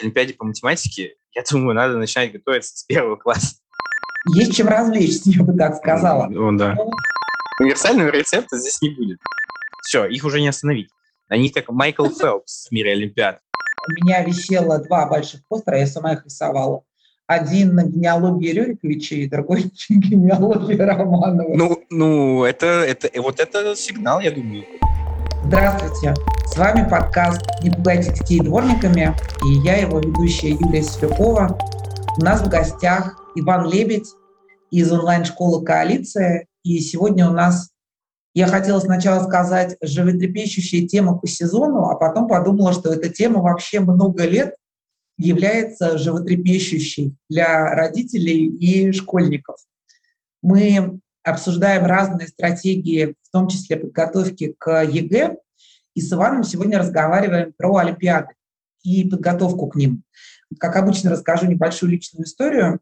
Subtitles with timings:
[0.00, 3.56] Олимпиаде по математике, я думаю, надо начинать готовиться с первого класса.
[4.34, 6.26] Есть чем развлечься, я бы так сказала.
[6.26, 6.76] Ну, да.
[7.58, 9.18] Универсального рецепта здесь не будет.
[9.82, 10.90] Все, их уже не остановить.
[11.28, 13.40] Они как Майкл Фелпс в мире Олимпиад.
[13.88, 16.82] У меня висело два больших постера, я сама их рисовала.
[17.26, 21.54] Один на генеалогии Рюриковича и другой на генеалогии Романова.
[21.54, 24.64] Ну, ну это, это, вот это сигнал, я думаю.
[25.52, 26.14] Здравствуйте,
[26.46, 31.58] с вами подкаст «Не пугайте детей дворниками» и я, его ведущая Юлия Светлякова.
[32.16, 34.06] У нас в гостях Иван Лебедь
[34.70, 36.46] из онлайн-школы «Коалиция».
[36.62, 37.70] И сегодня у нас,
[38.32, 43.80] я хотела сначала сказать, животрепещущая тема по сезону, а потом подумала, что эта тема вообще
[43.80, 44.54] много лет
[45.18, 49.56] является животрепещущей для родителей и школьников.
[50.42, 55.36] Мы обсуждаем разные стратегии, в том числе подготовки к ЕГЭ.
[55.94, 58.34] И с Иваном сегодня разговариваем про Олимпиады
[58.82, 60.02] и подготовку к ним.
[60.58, 62.80] Как обычно, расскажу небольшую личную историю.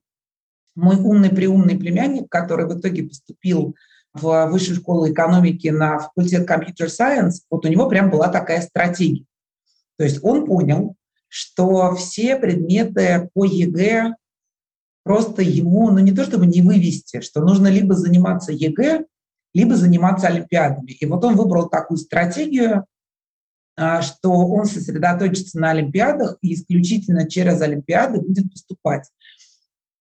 [0.75, 3.75] Мой умный-приумный племянник, который в итоге поступил
[4.15, 9.25] в высшую школу экономики на факультет Computer Science, вот у него прям была такая стратегия.
[9.97, 10.95] То есть он понял,
[11.29, 14.15] что все предметы по ЕГЭ
[15.03, 19.05] просто ему, ну не то чтобы не вывести, что нужно либо заниматься ЕГЭ,
[19.55, 20.93] либо заниматься олимпиадами.
[20.93, 22.87] И вот он выбрал такую стратегию,
[24.03, 29.09] что он сосредоточится на олимпиадах и исключительно через олимпиады будет поступать.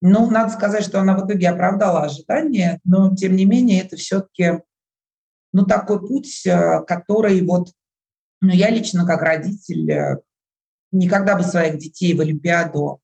[0.02, 4.62] Ну, надо сказать, что она в итоге оправдала ожидания, но тем не менее это все-таки
[5.54, 7.72] ну, такой путь, а, который вот,
[8.42, 10.22] ну, я лично как родитель э,
[10.92, 13.02] никогда бы своих детей в Олимпиаду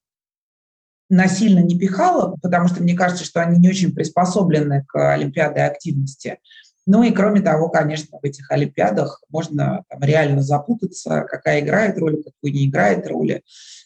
[1.09, 6.39] насильно не пихала, потому что мне кажется, что они не очень приспособлены к олимпиадной активности.
[6.85, 12.21] Ну и кроме того, конечно, в этих олимпиадах можно там, реально запутаться, какая играет роль,
[12.23, 13.41] какую не играет роли.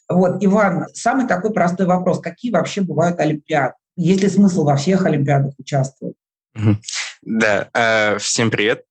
[0.09, 2.19] Вот, Иван, самый такой простой вопрос.
[2.19, 3.73] Какие вообще бывают олимпиады?
[3.95, 6.15] Есть ли смысл во всех олимпиадах участвовать?
[7.21, 8.83] Да, э, всем привет.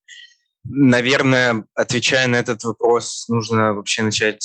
[0.65, 4.43] Наверное, отвечая на этот вопрос, нужно вообще начать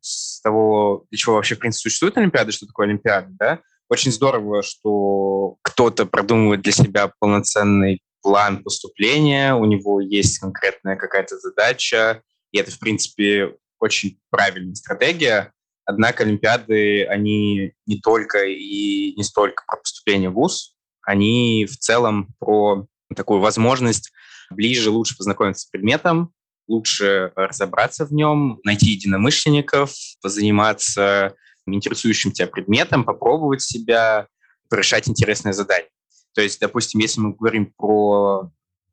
[0.00, 4.62] с того, для чего вообще, в принципе, существует Олимпиада, что такое Олимпиада, да, очень здорово,
[4.62, 12.22] что кто-то продумывает для себя полноценный план поступления, у него есть конкретная какая-то задача,
[12.52, 15.52] и это, в принципе, очень правильная стратегия.
[15.84, 22.34] Однако Олимпиады, они не только и не столько про поступление в ВУЗ, они в целом
[22.38, 22.86] про
[23.16, 24.12] такую возможность
[24.50, 26.32] ближе, лучше познакомиться с предметом,
[26.68, 29.92] лучше разобраться в нем, найти единомышленников,
[30.22, 31.34] позаниматься
[31.66, 34.28] интересующим тебя предметом, попробовать себя,
[34.70, 35.88] решать интересные задания.
[36.34, 38.50] То есть, допустим, если мы говорим про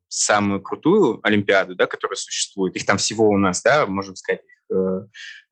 [0.08, 5.02] самую крутую Олимпиаду, да, которая существует, их там всего у нас, да, можем сказать, э,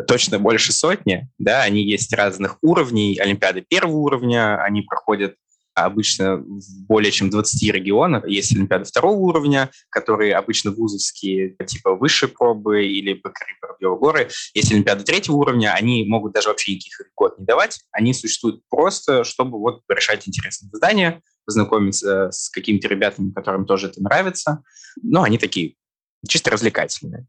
[0.07, 5.35] точно больше сотни, да, они есть разных уровней, Олимпиады первого уровня, они проходят
[5.73, 8.25] обычно в более чем 20 регионах.
[8.27, 14.29] Есть Олимпиады второго уровня, которые обычно вузовские, типа высшие пробы или Бакари горы.
[14.53, 17.81] Есть Олимпиады третьего уровня, они могут даже вообще никаких год не давать.
[17.91, 24.01] Они существуют просто, чтобы вот решать интересные задания, познакомиться с какими-то ребятами, которым тоже это
[24.01, 24.63] нравится.
[25.01, 25.75] Но они такие
[26.27, 27.27] чисто развлекательные.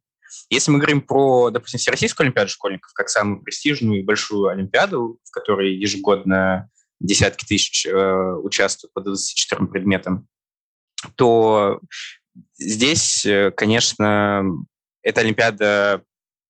[0.50, 5.30] Если мы говорим про, допустим, Всероссийскую Олимпиаду школьников, как самую престижную и большую Олимпиаду, в
[5.30, 10.28] которой ежегодно десятки тысяч э, участвуют по 24 предметам,
[11.16, 11.80] то
[12.58, 14.44] здесь, э, конечно,
[15.02, 16.02] эта Олимпиада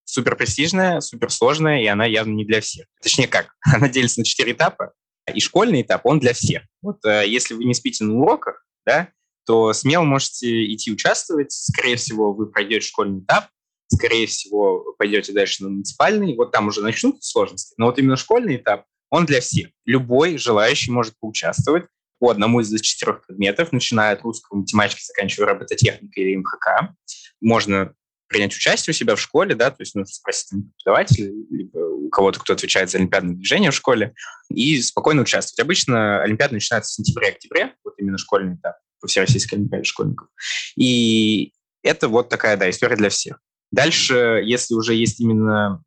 [0.05, 2.87] супер престижная, супер сложная, и она явно не для всех.
[3.03, 4.93] Точнее как, она делится на четыре этапа,
[5.35, 6.63] и школьный этап, он для всех.
[6.83, 9.09] Вот э, если вы не спите на уроках, да,
[9.45, 11.53] то смело можете идти участвовать.
[11.53, 13.49] Скорее всего, вы пройдете школьный этап,
[13.89, 17.75] скорее всего, пойдете дальше на муниципальный, вот там уже начнутся сложности.
[17.77, 19.69] Но вот именно школьный этап, он для всех.
[19.85, 21.87] Любой желающий может поучаствовать
[22.19, 26.95] по одному из четырех предметов, начиная от русского, математики, заканчивая робототехникой или МХК.
[27.41, 27.95] Можно
[28.27, 31.79] принять участие у себя в школе, да, то есть нужно спросить преподавателя, либо
[32.11, 34.15] кого-то, кто отвечает за олимпиадное движение в школе,
[34.51, 35.61] и спокойно участвовать.
[35.61, 40.29] Обычно олимпиада начинается в сентябре-октябре, вот именно школьный этап по Всероссийской олимпиаде школьников.
[40.77, 43.39] И это вот такая, да, история для всех.
[43.71, 45.83] Дальше, если уже есть именно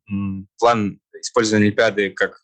[0.58, 2.40] план использования Олимпиады как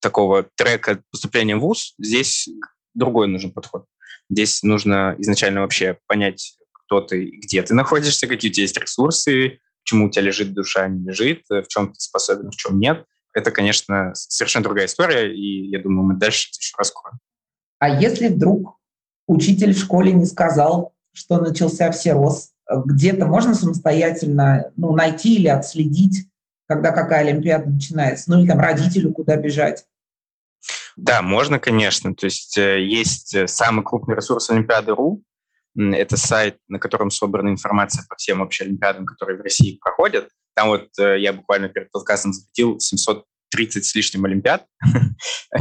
[0.00, 2.48] такого трека поступления в ВУЗ, здесь
[2.94, 3.86] другой нужен подход.
[4.28, 9.60] Здесь нужно изначально вообще понять, кто ты, где ты находишься, какие у тебя есть ресурсы,
[9.84, 13.04] чему у тебя лежит душа, не лежит, в чем ты способен, в чем нет.
[13.32, 17.18] Это, конечно, совершенно другая история, и я думаю, мы дальше это еще раскроем.
[17.78, 18.78] А если вдруг
[19.26, 26.26] учитель в школе не сказал, что начался всерос, где-то можно самостоятельно ну, найти или отследить,
[26.66, 28.30] когда какая Олимпиада начинается?
[28.30, 29.84] Ну или там родителю куда бежать?
[30.96, 32.14] Да, можно, конечно.
[32.14, 35.22] То есть э, есть э, самый крупный ресурс Олимпиады.ру.
[35.76, 40.28] Это сайт, на котором собрана информация по всем вообще Олимпиадам, которые в России проходят.
[40.54, 44.66] Там вот э, я буквально перед подкастом запустил 700 30 с лишним Олимпиад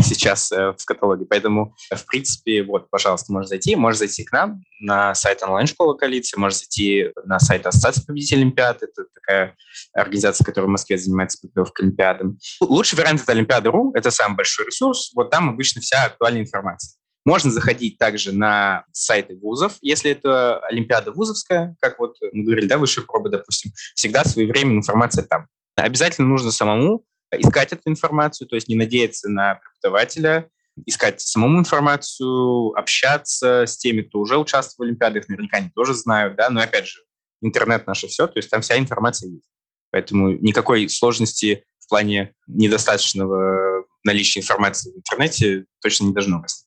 [0.01, 1.25] сейчас э, в каталоге.
[1.25, 3.75] Поэтому, в принципе, вот, пожалуйста, можешь зайти.
[3.75, 8.83] Можешь зайти к нам на сайт онлайн-школы коалиции, можешь зайти на сайт Ассоциации победителей Олимпиад.
[8.83, 9.55] Это такая
[9.93, 12.37] организация, которая в Москве занимается подготовкой Олимпиадам.
[12.61, 13.91] Лучший вариант– это Олимпиада.ру.
[13.95, 15.11] Это самый большой ресурс.
[15.15, 16.98] Вот там обычно вся актуальная информация.
[17.29, 22.79] Можно заходить также на сайты вузов, если это Олимпиада вузовская, как вот мы говорили, да,
[22.79, 25.45] высшие пробы, допустим, всегда своевременная информация там.
[25.75, 30.49] Обязательно нужно самому искать эту информацию, то есть не надеяться на преподавателя,
[30.87, 36.35] искать самому информацию, общаться с теми, кто уже участвовал в Олимпиадах, наверняка они тоже знают,
[36.35, 37.03] да, но опять же,
[37.43, 39.51] интернет наше все, то есть там вся информация есть.
[39.91, 46.65] Поэтому никакой сложности в плане недостаточного наличия информации в интернете точно не должно быть.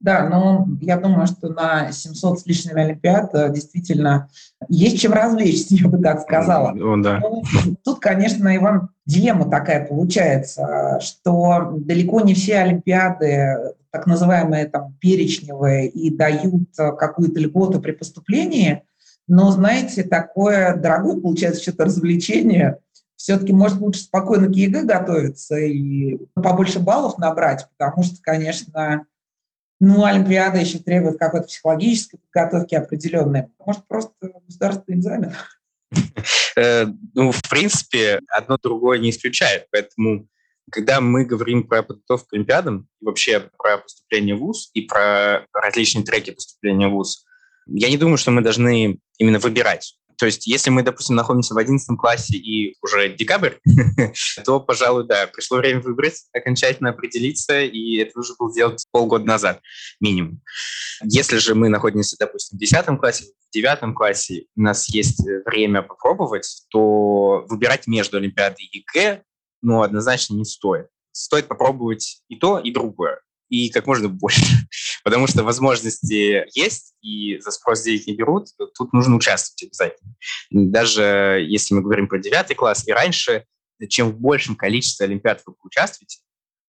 [0.00, 4.28] Да, но я думаю, что на 700 с лишним Олимпиад э, действительно
[4.68, 6.70] есть чем развлечься, я бы так сказала.
[6.70, 7.18] О, да.
[7.18, 14.66] Но ну, тут, конечно, Иван, дилемма такая получается, что далеко не все Олимпиады, так называемые
[14.66, 18.84] там перечневые, и дают э, какую-то льготу при поступлении,
[19.26, 22.78] но, знаете, такое дорогое получается что-то развлечение,
[23.16, 29.06] все-таки, может, лучше спокойно к ЕГЭ готовиться и побольше баллов набрать, потому что, конечно,
[29.80, 33.46] ну, Олимпиада еще требует какой-то психологической подготовки определенной.
[33.64, 34.12] Может, просто
[34.46, 35.32] государственный экзамен?
[36.56, 39.66] Э, ну, в принципе, одно другое не исключает.
[39.70, 40.26] Поэтому,
[40.70, 46.04] когда мы говорим про подготовку к Олимпиадам, вообще про поступление в ВУЗ и про различные
[46.04, 47.24] треки поступления в ВУЗ,
[47.68, 49.98] я не думаю, что мы должны именно выбирать.
[50.18, 53.54] То есть, если мы, допустим, находимся в 11 классе и уже декабрь,
[54.44, 59.60] то, пожалуй, да, пришло время выбрать, окончательно определиться, и это уже было сделать полгода назад
[60.00, 60.42] минимум.
[61.04, 65.82] Если же мы находимся, допустим, в 10 классе, в 9 классе, у нас есть время
[65.82, 69.22] попробовать, то выбирать между Олимпиадой и ЕГЭ,
[69.62, 70.88] ну, однозначно не стоит.
[71.12, 74.40] Стоит попробовать и то, и другое и как можно больше.
[75.04, 80.14] Потому что возможности есть, и за спрос денег не берут, тут нужно участвовать обязательно.
[80.50, 83.44] Даже если мы говорим про девятый класс и раньше,
[83.88, 86.18] чем в большем количестве олимпиад вы участвуете,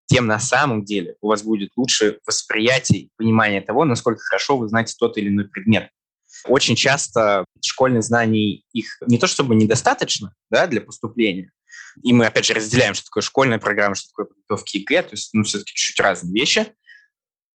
[0.05, 4.67] тем на самом деле у вас будет лучше восприятие и понимание того, насколько хорошо вы
[4.67, 5.89] знаете тот или иной предмет.
[6.45, 11.51] Очень часто школьных знаний их не то чтобы недостаточно да, для поступления,
[12.03, 15.33] и мы, опять же, разделяем, что такое школьная программа, что такое подготовка ЕГЭ, то есть,
[15.33, 16.73] ну, все-таки чуть-чуть разные вещи,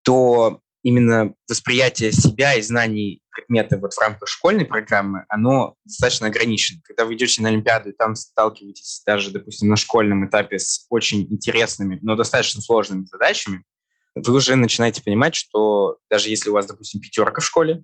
[0.03, 6.81] то именно восприятие себя и знаний предмета вот в рамках школьной программы, оно достаточно ограничено.
[6.85, 11.23] Когда вы идете на Олимпиаду и там сталкиваетесь даже, допустим, на школьном этапе с очень
[11.33, 13.65] интересными, но достаточно сложными задачами,
[14.15, 17.83] вы уже начинаете понимать, что даже если у вас, допустим, пятерка в школе,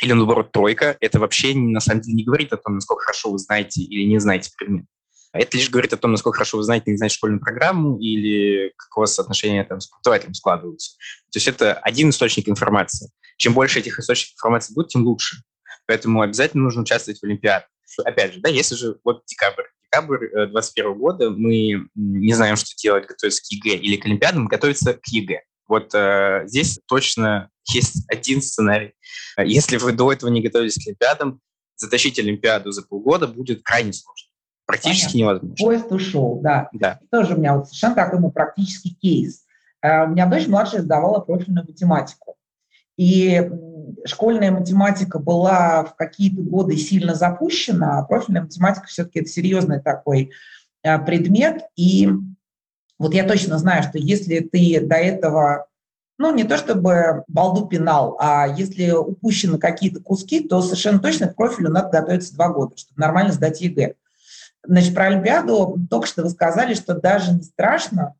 [0.00, 3.38] или, наоборот, тройка, это вообще на самом деле не говорит о том, насколько хорошо вы
[3.38, 4.86] знаете или не знаете предмет.
[5.32, 8.72] А это лишь говорит о том, насколько хорошо вы знаете, не знаете школьную программу или
[8.76, 10.96] как у вас отношения там, с преподавателем складываются.
[11.32, 13.10] То есть это один источник информации.
[13.38, 15.38] Чем больше этих источников информации будет, тем лучше.
[15.86, 17.66] Поэтому обязательно нужно участвовать в Олимпиаде.
[18.04, 22.70] Опять же, да, если же вот декабрь, декабрь 2021 э, года, мы не знаем, что
[22.76, 25.42] делать, готовиться к ЕГЭ или к Олимпиадам, готовиться к ЕГЭ.
[25.66, 28.94] Вот э, здесь точно есть один сценарий.
[29.38, 31.40] Если вы до этого не готовились к Олимпиадам,
[31.76, 34.28] затащить Олимпиаду за полгода будет крайне сложно.
[34.66, 35.18] Практически Понятно.
[35.18, 35.56] невозможно.
[35.64, 36.68] Поезд ушел, да.
[36.72, 37.00] да.
[37.10, 39.44] Тоже у меня вот совершенно такой ну, практический кейс.
[39.84, 42.36] Uh, у меня дочь младшая сдавала профильную математику.
[42.96, 43.50] И
[44.04, 50.30] школьная математика была в какие-то годы сильно запущена, а профильная математика все-таки это серьезный такой
[50.86, 51.62] uh, предмет.
[51.74, 52.08] И
[52.98, 55.66] вот я точно знаю, что если ты до этого,
[56.18, 61.36] ну, не то чтобы балду пинал, а если упущены какие-то куски, то совершенно точно к
[61.36, 63.94] профилю надо готовиться два года, чтобы нормально сдать ЕГЭ.
[64.64, 68.14] Значит, про Олимпиаду только что вы сказали, что даже не страшно,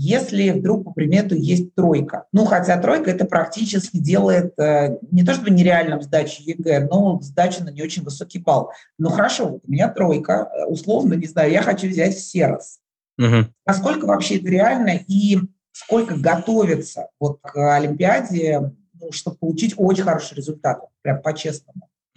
[0.00, 2.26] если вдруг по предмету есть тройка.
[2.32, 7.64] Ну, хотя тройка это практически делает э, не то чтобы нереальным сдачу ЕГЭ, но сдачу
[7.64, 8.70] на не очень высокий балл.
[8.96, 12.78] Ну, хорошо, вот у меня тройка, э, условно, не знаю, я хочу взять Всерос.
[13.18, 13.46] Угу.
[13.66, 15.40] Насколько вообще это реально и
[15.78, 21.88] сколько готовится вот к Олимпиаде, ну, чтобы получить очень хороший результат, прям по-честному?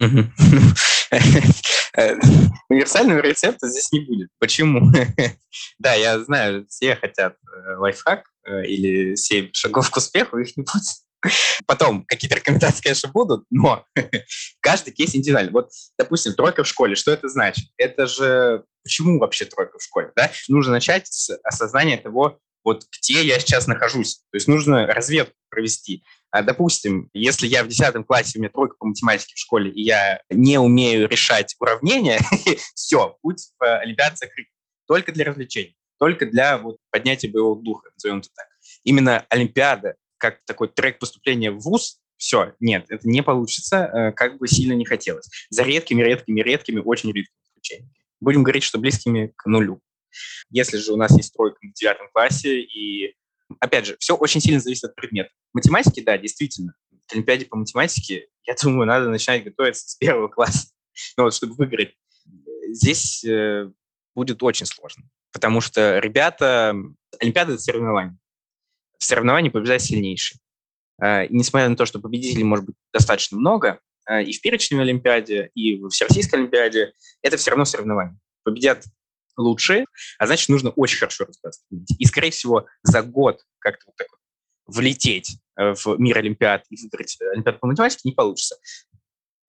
[2.68, 4.30] Универсального рецепта здесь не будет.
[4.40, 4.90] Почему?
[5.78, 10.64] да, я знаю, все хотят э, лайфхак э, или 7 шагов к успеху, их не
[10.64, 10.82] будет.
[11.66, 13.84] Потом какие-то рекомендации, конечно, будут, но
[14.60, 15.52] каждый кейс индивидуальный.
[15.52, 17.66] Вот, допустим, тройка в школе, что это значит?
[17.76, 20.32] Это же почему вообще тройка в школе, да?
[20.48, 24.18] Нужно начать с осознания того, вот где я сейчас нахожусь.
[24.30, 26.02] То есть нужно разведку провести.
[26.30, 29.82] А, допустим, если я в 10 классе, у меня тройка по математике в школе, и
[29.82, 32.18] я не умею решать уравнения,
[32.74, 34.46] все, путь в Олимпиаде закрыт.
[34.86, 38.46] Только для развлечений, только для вот, поднятия боевого духа, назовем это так.
[38.82, 44.38] Именно Олимпиада, как такой трек поступления в ВУЗ, все, нет, это не получится, э, как
[44.38, 45.28] бы сильно не хотелось.
[45.50, 47.92] За редкими, редкими, редкими, очень редкими исключениями.
[48.20, 49.80] Будем говорить, что близкими к нулю.
[50.50, 53.14] Если же у нас есть тройка в девятом классе, и,
[53.60, 55.30] опять же, все очень сильно зависит от предмета.
[55.52, 56.74] Математики, да, действительно.
[57.06, 60.68] К Олимпиаде по математике, я думаю, надо начинать готовиться с первого класса,
[61.16, 61.94] ну, вот, чтобы выиграть.
[62.68, 63.70] Здесь э,
[64.14, 66.74] будет очень сложно, потому что ребята...
[67.20, 68.16] Олимпиада— это соревнование.
[68.98, 70.38] В соревновании побеждает сильнейший.
[71.02, 74.80] Э, и несмотря на то, что победителей может быть достаточно много, э, и в перечне
[74.80, 76.92] Олимпиаде, и в Всероссийской Олимпиаде,
[77.22, 78.18] это все равно соревнование.
[78.44, 78.84] Победят
[79.36, 79.86] лучшие,
[80.18, 81.62] а значит, нужно очень хорошо разбираться.
[81.98, 86.76] И, скорее всего, за год как-то вот так вот влететь э, в мир Олимпиад и
[86.80, 88.56] выиграть Олимпиаду по математике не получится.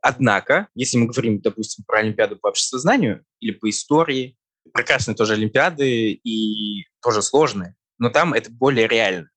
[0.02, 4.38] Однако, если мы говорим, допустим, про Олимпиаду по обществознанию или по истории,
[4.74, 9.30] прекрасные тоже Олимпиады и тоже сложные, но там это более реально.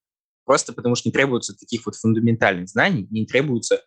[0.45, 3.83] Просто потому что не требуется таких вот фундаментальных знаний, не требуется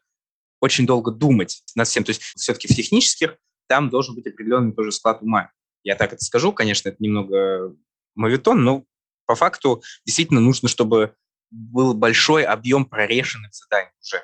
[0.60, 2.04] очень долго думать над всем.
[2.04, 3.36] То есть все-таки в технических
[3.66, 5.50] там должен быть определенный тоже склад ума.
[5.82, 7.74] Я так это скажу, конечно, это немного
[8.14, 8.84] мавитон, но
[9.26, 11.14] по факту действительно нужно, чтобы
[11.50, 14.22] был большой объем прорешенных заданий уже.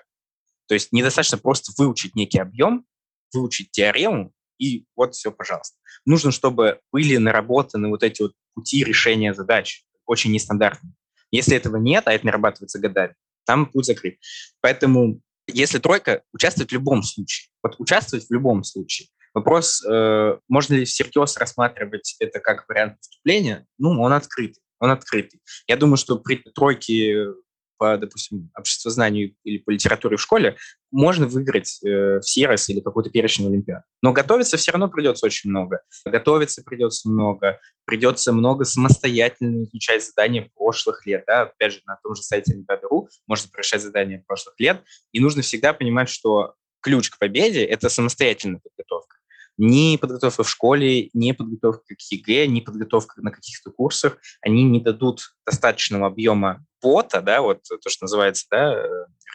[0.69, 2.85] То есть недостаточно просто выучить некий объем,
[3.33, 5.77] выучить теорему, и вот все, пожалуйста.
[6.05, 10.95] Нужно, чтобы были наработаны вот эти вот пути решения задач, очень нестандартные.
[11.31, 14.19] Если этого нет, а это нарабатывается годами, там путь закрыт.
[14.61, 17.49] Поэтому если тройка, участвует в любом случае.
[17.63, 19.09] Вот участвовать в любом случае.
[19.37, 23.66] Вопрос, э, можно ли всерьез рассматривать это как вариант поступления?
[23.76, 24.62] Ну, он открытый.
[24.78, 25.43] Он открытый.
[25.69, 27.35] Я думаю, что при тройке
[27.76, 30.57] по, допустим, обществознанию или по литературе в школе,
[30.90, 33.83] можно выиграть э, в Сирос или какой-то перечень Олимпиад.
[34.00, 35.83] Но готовиться все равно придется очень много.
[36.07, 37.61] Готовиться придется много.
[37.85, 41.25] Придется много самостоятельно изучать задания прошлых лет.
[41.26, 41.43] Да?
[41.43, 44.83] Опять же, на том же сайте Олимпиады.ру можно решать задания прошлых лет.
[45.12, 49.16] И нужно всегда понимать, что ключ к победе– это самостоятельная подготовка
[49.59, 54.81] ни подготовка в школе, ни подготовка к ЕГЭ, ни подготовка на каких-то курсах, они не
[54.81, 58.75] дадут достаточного объема бота, да, вот то, что называется, да,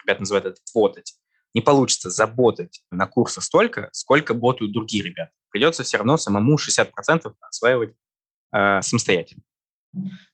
[0.02, 1.14] ребята называют это ботать.
[1.54, 5.32] Не получится заботать на курсах столько, сколько ботают другие ребята.
[5.50, 7.94] Придется все равно самому 60% осваивать
[8.54, 9.42] э, самостоятельно.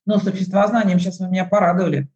[0.07, 2.09] Ну, с обществознанием сейчас вы меня порадовали.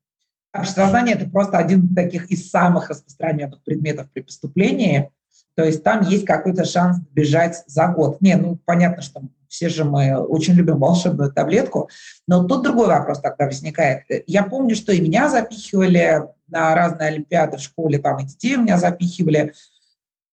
[0.55, 5.11] Обществознание– это просто один из таких из самых распространенных предметов при поступлении–
[5.55, 8.21] то есть там есть какой-то шанс бежать за год.
[8.21, 11.91] Не, ну понятно, что все же мы очень любим волшебную таблетку,
[12.27, 14.05] но тут другой вопрос тогда возникает.
[14.27, 18.63] Я помню, что и меня запихивали на разные олимпиады в школе, там и детей у
[18.63, 19.53] меня запихивали.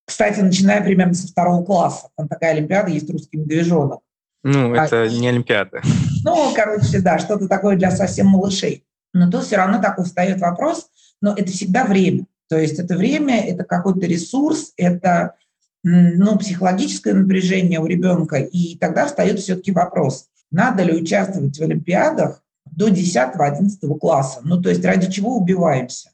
[0.06, 2.08] Кстати, начиная примерно со второго класса.
[2.16, 4.00] Там такая олимпиада есть «Русский медвежонок».
[4.44, 5.82] Ну, а, это не олимпиада.
[6.24, 8.86] Ну, короче, да, что-то такое для совсем малышей.
[9.14, 10.88] Но тут все равно такой встает вопрос,
[11.22, 12.26] но это всегда время.
[12.50, 15.36] То есть это время, это какой-то ресурс, это
[15.84, 18.38] ну, психологическое напряжение у ребенка.
[18.38, 24.42] И тогда встает все-таки вопрос, надо ли участвовать в Олимпиадах до 10-11 класса.
[24.44, 26.12] Ну, то есть ради чего убиваемся?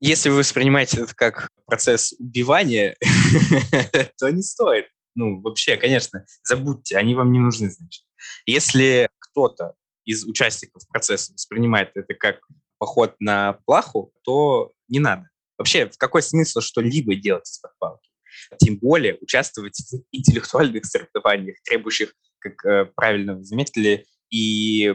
[0.00, 2.96] Если вы воспринимаете это как процесс убивания,
[4.18, 4.86] то не стоит.
[5.14, 8.04] Ну, вообще, конечно, забудьте, они вам не нужны, значит.
[8.46, 12.40] Если кто-то из участников процесса воспринимает это как
[12.78, 15.28] поход на плаху, то не надо.
[15.56, 18.10] Вообще, в какой смысл что-либо делать из-под палки?
[18.58, 24.94] Тем более участвовать в интеллектуальных соревнованиях, требующих, как э, правильно вы заметили, и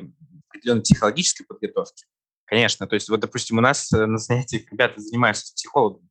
[0.49, 2.05] определенной психологической подготовки.
[2.45, 6.09] Конечно, то есть вот, допустим, у нас э, на занятиях ребята занимаются с психологом,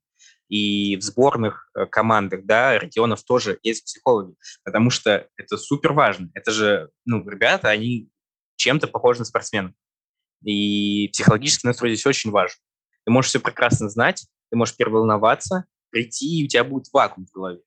[0.48, 6.30] и в сборных э, командах, да, регионов тоже есть психологи, потому что это супер важно.
[6.34, 8.08] Это же, ну, ребята, они
[8.56, 9.72] чем-то похожи на спортсменов.
[10.44, 12.56] И психологический настрой здесь очень важен.
[13.04, 17.32] Ты можешь все прекрасно знать, ты можешь переволноваться, прийти, и у тебя будет вакуум в
[17.32, 17.60] голове.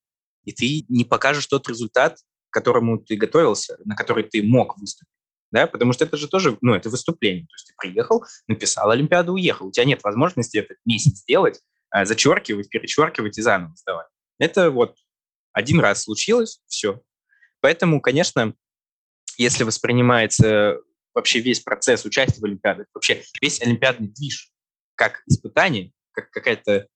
[0.44, 2.18] И ты не покажешь тот результат,
[2.50, 5.12] к которому ты готовился, на который ты мог выступить.
[5.52, 5.68] Да?
[5.68, 7.46] Потому что это же тоже, ну, это выступление.
[7.46, 9.68] То есть ты приехал, написал Олимпиаду, уехал.
[9.68, 14.08] У тебя нет возможности этот месяц сделать, а, зачеркивать, перечеркивать и заново сдавать.
[14.40, 14.98] Это вот
[15.54, 17.02] один раз случилось, все.
[17.62, 18.54] Поэтому, конечно,
[19.38, 20.80] если воспринимается
[21.14, 24.52] вообще весь процесс участия в Олимпиадах, вообще весь олимпиадный движ
[24.98, 26.88] как испытание, как какая-то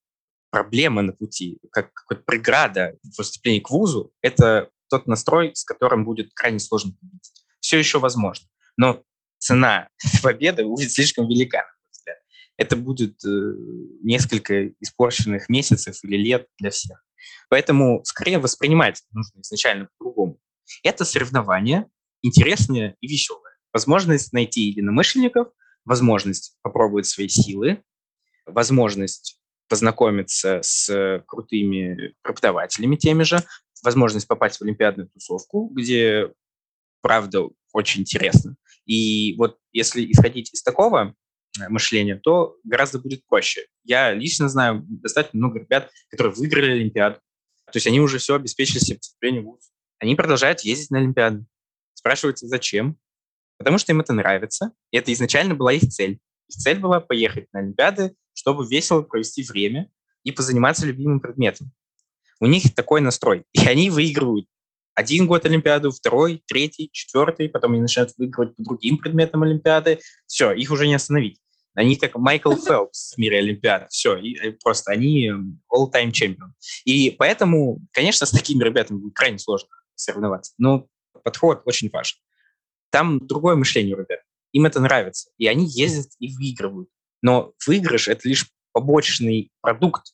[0.49, 6.03] проблема на пути, как какая-то преграда в выступлении к вузу, это тот настрой, с которым
[6.03, 7.31] будет крайне сложно победить.
[7.61, 8.47] Все еще возможно.
[8.75, 9.03] Но
[9.37, 9.87] цена
[10.23, 11.65] победы будет слишком велика,
[12.57, 13.53] Это будет э,
[14.03, 17.03] несколько испорченных месяцев или лет для всех.
[17.49, 20.39] Поэтому скорее воспринимать нужно изначально по-другому.
[20.83, 21.87] Это соревнование
[22.21, 23.57] интересное и веселое.
[23.73, 25.47] Возможность найти единомышленников,
[25.85, 27.83] возможность попробовать свои силы,
[28.45, 33.43] возможность познакомиться с крутыми преподавателями теми же,
[33.83, 36.31] возможность попасть в олимпиадную тусовку, где,
[37.01, 38.55] правда, очень интересно.
[38.85, 41.15] И вот если исходить из такого
[41.59, 43.65] э, мышления, то гораздо будет проще.
[43.83, 47.19] Я лично знаю достаточно много ребят, которые выиграли Олимпиаду.
[47.65, 49.71] То есть они уже все обеспечили себе поступление в ВУЗ.
[49.99, 51.45] Они продолжают ездить на Олимпиаду.
[51.93, 52.97] Спрашиваются, зачем?
[53.57, 54.71] Потому что им это нравится.
[54.91, 56.19] И это изначально была их цель.
[56.51, 59.89] Их цель была поехать на Олимпиады, чтобы весело провести время
[60.23, 61.71] и позаниматься любимым предметом.
[62.39, 63.45] У них такой настрой.
[63.53, 64.47] И они выигрывают
[64.93, 69.99] один год Олимпиаду, второй, третий, четвертый, потом они начинают выигрывать по другим предметам Олимпиады.
[70.27, 71.39] Все, их уже не остановить.
[71.73, 73.87] Они как Майкл Фелпс в мире Олимпиады.
[73.89, 75.31] Все, и, и просто они
[75.73, 76.53] all-time чемпион.
[76.83, 80.53] И поэтому, конечно, с такими ребятами будет крайне сложно соревноваться.
[80.57, 80.87] Но
[81.23, 82.17] подход очень важен.
[82.89, 84.19] Там другое мышление у ребят.
[84.53, 85.29] Им это нравится.
[85.37, 86.89] И они ездят и выигрывают.
[87.21, 90.13] Но выигрыш– это лишь побочный продукт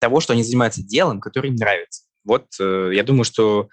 [0.00, 2.04] того, что они занимаются делом, которое им нравится.
[2.24, 3.68] Вот э, я думаю, что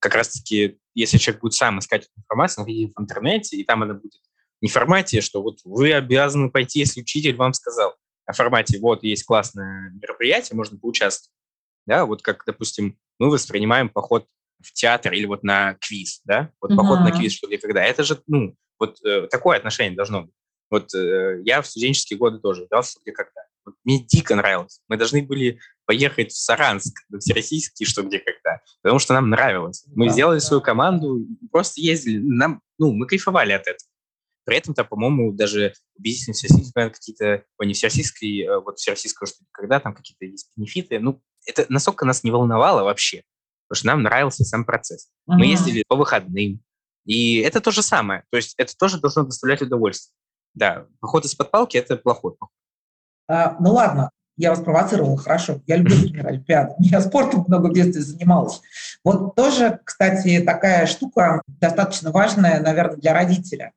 [0.00, 3.94] как раз-таки, если человек будет сам искать информацию, он видит в интернете, и там она
[3.94, 4.20] будет
[4.60, 8.78] не в формате, что вот вы обязаны пойти, если учитель вам сказал, а в формате
[8.80, 11.32] вот есть классное мероприятие, можно поучаствовать.
[11.86, 14.26] Да, вот как, допустим, мы воспринимаем поход
[14.60, 16.76] в театр или вот на квиз, да, вот uh-huh.
[16.76, 17.84] поход на квиз, что где когда.
[17.84, 20.34] Это же, ну, вот э, такое отношение должно быть.
[20.70, 23.42] Вот э, я в студенческие годы тоже играл что где когда.
[23.64, 24.80] Вот мне дико нравилось.
[24.88, 29.84] Мы должны были поехать в Саранск, в всероссийский что где когда, потому что нам нравилось.
[29.94, 30.44] Мы да, сделали да.
[30.44, 33.88] свою команду, просто ездили, нам, ну, мы кайфовали от этого.
[34.44, 39.80] При этом-то, по-моему, даже убедительно всероссийский, какие-то, о, не всероссийский, а вот всероссийского что когда
[39.80, 43.24] там какие-то есть бенефиты, ну, это настолько нас не волновало вообще,
[43.66, 45.08] потому что нам нравился сам процесс.
[45.28, 45.34] Uh-huh.
[45.34, 46.60] Мы ездили по выходным,
[47.06, 50.14] и это то же самое, то есть это тоже должно доставлять удовольствие.
[50.54, 52.34] Да, поход из-под палки– это плохой.
[53.28, 55.60] А, ну ладно, я вас провоцировала, хорошо.
[55.66, 56.74] Я люблю, например, Олимпиаду.
[56.78, 58.60] Я спортом много в детстве занималась.
[59.02, 63.72] Вот тоже, кстати, такая штука достаточно важная, наверное, для родителя.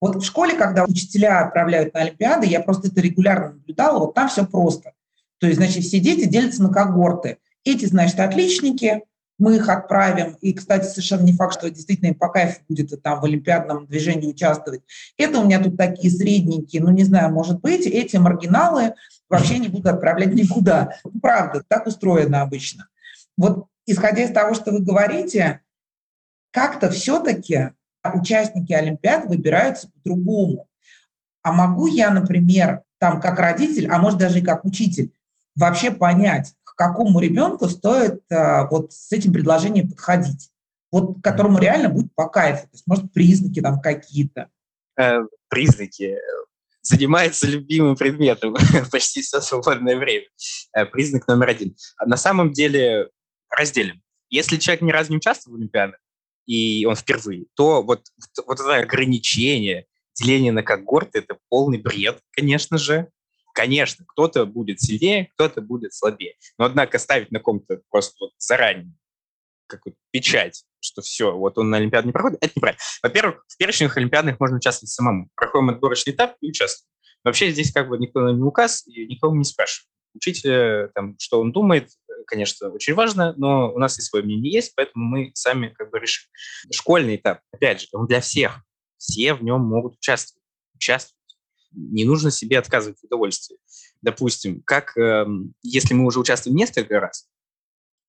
[0.00, 4.28] Вот в школе, когда учителя отправляют на Олимпиады, я просто это регулярно наблюдала, вот там
[4.28, 4.92] все просто.
[5.38, 7.38] То есть, значит, все дети делятся на когорты.
[7.64, 9.02] Эти, значит, отличники,
[9.38, 10.36] мы их отправим.
[10.40, 14.26] И, кстати, совершенно не факт, что действительно им по кайфу будет там в олимпиадном движении
[14.28, 14.82] участвовать.
[15.18, 18.94] Это у меня тут такие средненькие, ну, не знаю, может быть, эти маргиналы
[19.28, 20.90] вообще не буду отправлять никуда.
[21.20, 22.88] Правда, так устроено обычно.
[23.36, 25.60] Вот исходя из того, что вы говорите,
[26.50, 27.72] как-то все-таки
[28.14, 30.68] участники Олимпиад выбираются по-другому.
[31.42, 35.12] А могу я, например, там как родитель, а может даже и как учитель,
[35.54, 40.50] вообще понять, какому ребенку стоит а, вот с этим предложением подходить,
[40.92, 44.50] вот которому реально будет по кайфу, то есть, может, признаки там какие-то.
[44.98, 46.16] Э, признаки.
[46.82, 48.54] Занимается любимым предметом
[48.92, 50.26] почти все свободное время.
[50.72, 51.74] Э, признак номер один.
[52.04, 53.08] На самом деле
[53.50, 54.02] разделим.
[54.28, 56.00] Если человек ни разу не участвовал в Олимпиадах,
[56.46, 58.06] и он впервые, то вот,
[58.46, 63.08] вот это ограничение, деление на когорты– это полный бред, конечно же.
[63.56, 66.34] Конечно, кто-то будет сильнее, кто-то будет слабее.
[66.58, 68.92] Но, однако, ставить на ком-то просто вот заранее
[69.66, 72.82] какую-то печать, что все, вот он на Олимпиаду не проходит, это неправильно.
[73.02, 75.30] Во-первых, в перечнях Олимпиадных можно участвовать самому.
[75.34, 76.90] Проходим отборочный этап и участвуем.
[77.24, 79.88] Вообще здесь как бы никто не указ, и никого не спрашивает.
[80.14, 81.88] Учителя, там, что он думает,
[82.26, 85.98] конечно, очень важно, но у нас и свое мнение есть, поэтому мы сами как бы
[85.98, 86.28] решим.
[86.70, 88.60] Школьный этап, опять же, он для всех.
[88.98, 90.42] Все в нем могут участвовать.
[90.74, 91.15] Участвовать
[91.72, 93.58] не нужно себе отказывать в удовольствии.
[94.02, 95.26] Допустим, как э,
[95.62, 97.28] если мы уже участвуем несколько раз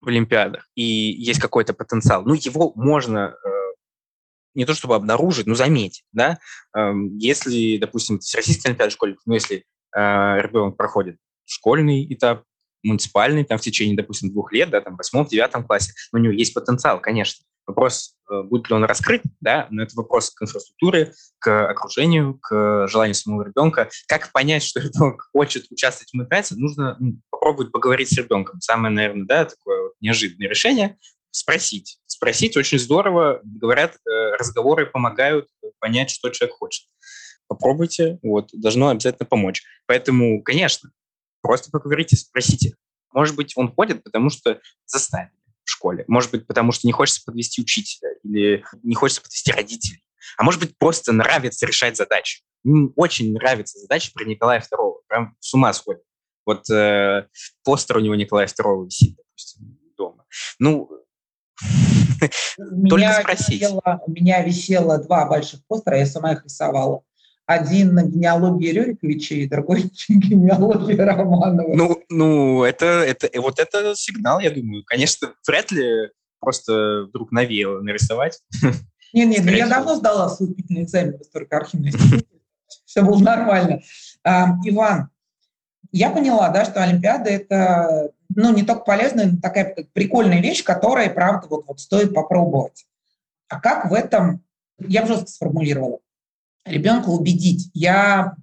[0.01, 3.49] в Олимпиадах, и есть какой-то потенциал, ну, его можно э,
[4.53, 6.39] не то чтобы обнаружить, но заметить, да,
[6.75, 9.99] э, если, допустим, Всероссийский Олимпиада школьников, ну, если э,
[10.41, 12.43] ребенок проходит школьный этап,
[12.83, 16.33] муниципальный, там, в течение, допустим, двух лет, да, там, в восьмом, девятом классе, у него
[16.33, 21.13] есть потенциал, конечно, Вопрос, э, будет ли он раскрыт, да, но это вопрос к инфраструктуре,
[21.39, 23.89] к окружению, к желанию самого ребенка.
[24.07, 28.61] Как понять, что ребенок хочет участвовать в мероприятии, нужно ну, попробовать поговорить с ребенком.
[28.61, 30.97] Самое, наверное, да, такое вот неожиданное решение–
[31.31, 31.99] спросить.
[32.07, 33.41] Спросить очень здорово.
[33.43, 35.49] Говорят, э, разговоры помогают
[35.79, 36.87] понять, что человек хочет.
[37.47, 39.63] Попробуйте, вот, должно обязательно помочь.
[39.85, 40.89] Поэтому, конечно,
[41.41, 42.75] просто поговорите, спросите.
[43.13, 45.31] Может быть, он ходит, потому что заставили
[45.67, 46.05] в школе.
[46.07, 50.01] Может быть, потому что не хочется подвести учителя или не хочется подвести родителей.
[50.37, 52.41] А может быть, просто нравится решать задачи.
[52.95, 54.93] Очень нравится задача про Николая II.
[55.07, 56.01] Прям с ума сходит.
[56.45, 57.27] Вот э,
[57.63, 60.25] постер у него Николая II висит, допустим, дома.
[60.59, 60.89] Ну,
[62.89, 63.61] только спросить.
[63.61, 67.03] Висело, у меня висело два больших постера, я сама их рисовала.
[67.47, 71.73] Один на генеалогии Рюриковича и другой на генеалогии Романова.
[71.73, 74.83] Ну, ну это, это, вот это сигнал, я думаю.
[74.85, 78.41] Конечно, вряд ли просто вдруг навеяло нарисовать.
[79.13, 81.93] Нет, нет, я давно сдала вступительный экзамен в историко-архивной
[82.85, 83.79] Все было нормально.
[84.23, 85.09] Иван,
[85.93, 91.09] я поняла, да, что Олимпиада– это ну, не только полезная, но такая прикольная вещь, которая,
[91.09, 92.85] правда, вот, вот стоит попробовать.
[93.47, 94.43] А как в этом,
[94.79, 95.99] я жестко сформулировала,
[96.67, 97.69] ребенка убедить?
[97.73, 98.35] Я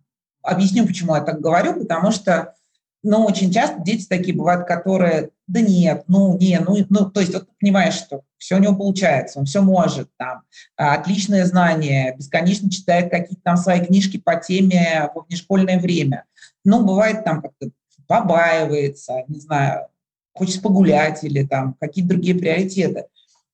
[0.42, 2.54] объясню, почему я так говорю, потому что,
[3.02, 7.32] ну, очень часто дети такие бывают, которые, да нет, ну, не, ну, ну то есть
[7.32, 10.42] вот понимаешь, что все у него получается, он все может, там,
[10.76, 16.24] отличное знание, бесконечно читает какие-то там свои книжки по теме в внешкольное время.
[16.64, 17.70] Ну, бывает там как-то
[18.06, 19.86] побаивается, не знаю,
[20.34, 23.06] хочет погулять или там какие-то другие приоритеты.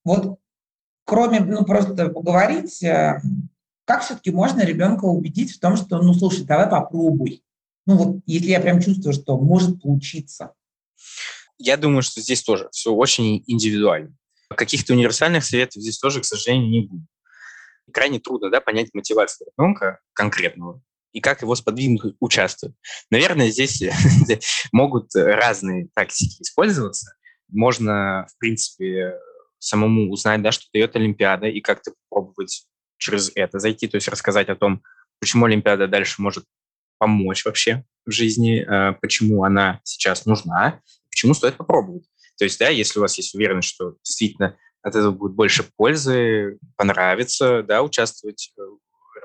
[0.04, 0.40] Вот
[1.10, 3.20] кроме, ну, просто поговорить, э,
[3.90, 7.42] как все-таки можно ребенка убедить в том, что, ну, слушай, давай попробуй.
[7.86, 10.54] Ну, вот если я прям чувствую, что может получиться.
[11.58, 14.14] Я думаю, что здесь тоже все очень индивидуально.
[14.48, 17.08] Каких-то универсальных советов здесь тоже, к сожалению, не будет.
[17.92, 22.76] Крайне трудно да, понять мотивацию ребенка конкретного и как его сподвигнуть участвовать.
[23.10, 23.82] Наверное, здесь
[24.72, 27.16] могут разные тактики использоваться.
[27.48, 29.18] Можно, в принципе,
[29.58, 32.68] самому узнать, да, что дает Олимпиада, и как-то попробовать
[33.00, 34.82] через это зайти, то есть рассказать о том,
[35.18, 36.44] почему Олимпиада дальше может
[36.98, 42.04] помочь вообще в жизни, э, почему она сейчас нужна, почему стоит попробовать.
[42.38, 46.58] То есть, да, если у вас есть уверенность, что действительно от этого будет больше пользы,
[46.76, 48.62] понравится, да, участвовать э,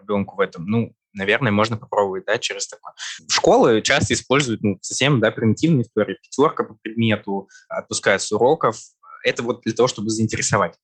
[0.01, 2.93] ребенку в этом, ну, наверное, можно попробовать, да, через такое.
[3.29, 8.77] Школы часто используют, ну, совсем, да, примитивные истории, пятерка по предмету, отпускают с уроков.
[9.23, 10.75] Это вот для того, чтобы заинтересовать.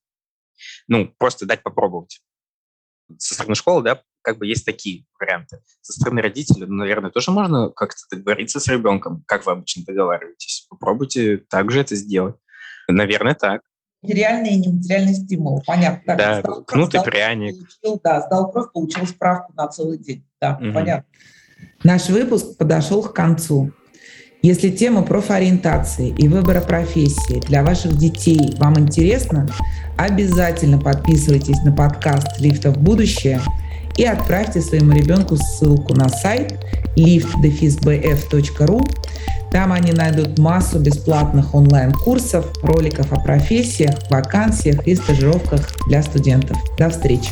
[0.88, 2.22] Ну, просто дать попробовать.
[3.19, 5.62] Со стороны школы, да, как бы есть такие варианты.
[5.82, 9.24] Со стороны родителей, ну, наверное, тоже можно как-то договориться с ребенком.
[9.28, 10.67] Как вы обычно договариваетесь?
[10.69, 12.36] Попробуйте также это сделать.
[12.88, 13.62] Наверное, так
[14.02, 15.63] материальный и нематериальный стимул.
[15.65, 16.15] Понятно.
[16.15, 17.56] Да, сдал кнут и пряник.
[17.56, 20.28] Получил, да, сдал кровь, получил справку на целый день.
[20.39, 20.74] Да, угу.
[20.74, 21.06] понятно.
[21.84, 23.71] Наш выпуск подошел к концу.
[24.44, 29.48] Если тема профориентации и выбора профессии для ваших детей вам интересна,
[29.98, 33.40] обязательно подписывайтесь на подкаст «Лифта в будущее»
[33.98, 36.58] и отправьте своему ребенку ссылку на сайт
[36.96, 38.82] liftdefisbf.ru
[39.52, 46.58] там они найдут массу бесплатных онлайн-курсов, роликов о профессиях, вакансиях и стажировках для студентов.
[46.80, 47.32] До встречи!